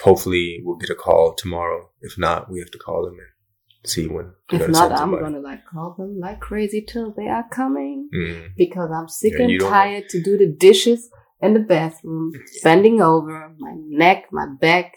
[0.04, 1.90] Hopefully, we'll get a call tomorrow.
[2.02, 4.32] If not, we have to call them and see when.
[4.52, 8.50] If not, I'm gonna like call them like crazy till they are coming Mm.
[8.58, 11.10] because I'm sick Yeah, and tired to do the dishes
[11.42, 12.32] in the bathroom,
[12.64, 14.96] bending over, my neck, my back.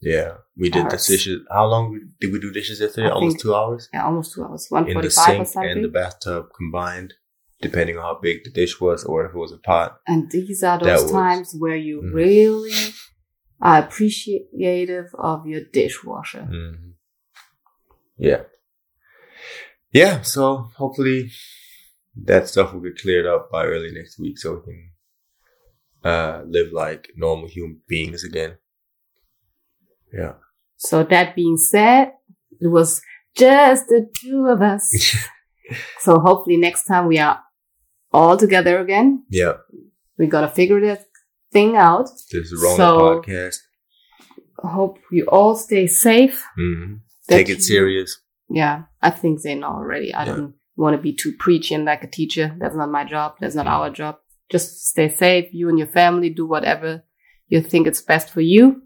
[0.00, 1.40] Yeah, we did the dishes.
[1.50, 3.08] How long did we do dishes yesterday?
[3.08, 5.02] I Almost think- two hours Yeah, almost two hours, One forty-five.
[5.04, 5.70] in the sink something.
[5.72, 7.14] and the bathtub combined,
[7.68, 9.98] depending on how big the dish was or if it was a pot.
[10.06, 12.14] And these are those was- times where you Mhm.
[12.14, 12.72] really
[13.60, 16.44] are appreciative of your dishwasher.
[16.44, 16.90] hmm
[18.16, 18.42] Yeah.
[19.92, 20.22] Yeah.
[20.22, 20.42] So
[20.76, 21.30] hopefully
[22.24, 24.90] that stuff will get cleared up by early next week so we can
[26.12, 28.58] uh, live like normal human beings again.
[30.12, 30.34] Yeah.
[30.76, 32.12] So that being said,
[32.60, 33.00] it was
[33.36, 34.84] just the two of us.
[36.00, 37.40] So hopefully next time we are
[38.14, 39.24] all together again.
[39.30, 39.54] Yeah.
[40.18, 41.00] We gotta figure that
[41.52, 42.06] thing out.
[42.32, 43.56] This is Rona So- podcast.
[44.58, 46.42] Hope you all stay safe.
[46.56, 46.94] hmm
[47.28, 48.10] Take it you- serious.
[48.48, 50.12] Yeah, I think they know already.
[50.14, 50.36] I Yeah.
[50.36, 52.46] don't want to be too preachy and like a teacher.
[52.60, 53.28] That's not my job.
[53.40, 54.14] That's not our job.
[54.50, 55.46] Just stay safe.
[55.52, 56.90] You and your family do whatever
[57.48, 58.82] you think it's best for you.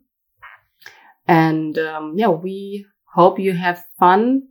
[1.27, 4.43] And um, yeah, we hope you have fun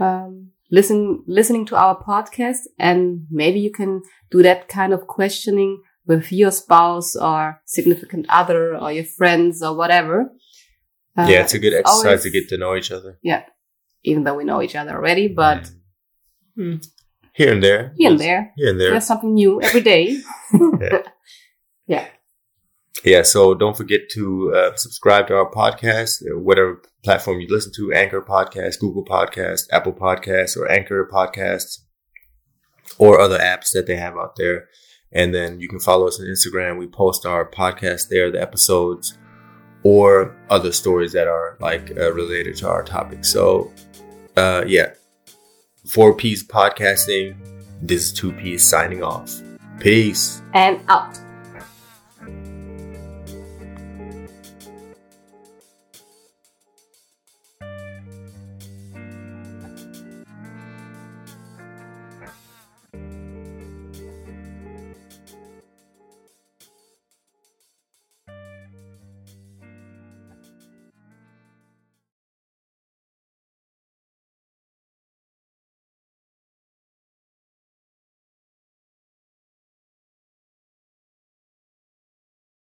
[0.00, 1.00] um, listen
[1.38, 3.00] listening to our podcast, and
[3.40, 4.02] maybe you can
[4.34, 5.72] do that kind of questioning
[6.10, 10.16] with your spouse or significant other or your friends or whatever.
[11.16, 13.12] Uh, yeah, it's a good exercise always- to get to know each other.
[13.22, 13.42] Yeah,
[14.10, 15.60] even though we know each other already, but
[16.56, 16.76] Hmm.
[17.40, 17.92] here and there.
[17.98, 18.90] here and there, Here and there.
[18.92, 20.04] there's something new every day.
[21.86, 22.06] Yeah,
[23.22, 27.92] so don't forget to uh, subscribe to our podcast, uh, whatever platform you listen to
[27.92, 31.80] Anchor Podcast, Google Podcast, Apple Podcasts, or Anchor Podcasts,
[32.98, 34.68] or other apps that they have out there.
[35.12, 36.78] And then you can follow us on Instagram.
[36.78, 39.18] We post our podcast there, the episodes,
[39.82, 43.24] or other stories that are like uh, related to our topic.
[43.24, 43.70] So,
[44.36, 44.94] uh, yeah,
[45.86, 47.36] four peas podcasting.
[47.82, 49.42] This is two peas signing off.
[49.78, 50.40] Peace.
[50.54, 51.18] and out.